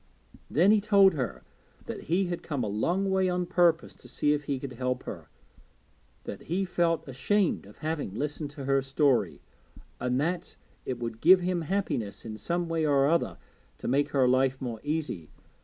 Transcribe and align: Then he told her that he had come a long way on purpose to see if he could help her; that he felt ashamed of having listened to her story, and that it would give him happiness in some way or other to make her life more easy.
Then 0.49 0.71
he 0.71 0.81
told 0.81 1.13
her 1.13 1.43
that 1.85 2.05
he 2.05 2.25
had 2.25 2.41
come 2.41 2.63
a 2.63 2.67
long 2.67 3.11
way 3.11 3.29
on 3.29 3.45
purpose 3.45 3.93
to 3.93 4.07
see 4.07 4.33
if 4.33 4.45
he 4.45 4.57
could 4.59 4.73
help 4.73 5.03
her; 5.03 5.29
that 6.23 6.47
he 6.49 6.65
felt 6.65 7.07
ashamed 7.07 7.67
of 7.67 7.77
having 7.77 8.15
listened 8.15 8.49
to 8.57 8.65
her 8.65 8.81
story, 8.81 9.41
and 9.99 10.19
that 10.19 10.55
it 10.87 10.97
would 10.97 11.21
give 11.21 11.41
him 11.41 11.61
happiness 11.61 12.25
in 12.25 12.35
some 12.35 12.67
way 12.67 12.83
or 12.83 13.07
other 13.07 13.37
to 13.77 13.87
make 13.87 14.09
her 14.09 14.27
life 14.27 14.59
more 14.59 14.79
easy. 14.83 15.29